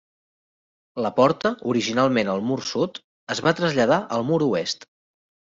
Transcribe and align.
La 1.05 1.11
porta, 1.19 1.51
originalment 1.75 2.33
al 2.33 2.43
mur 2.49 2.59
sud, 2.71 2.97
es 3.37 3.45
va 3.49 3.55
traslladar 3.61 4.03
al 4.19 4.29
mur 4.31 4.45
oest. 4.51 4.91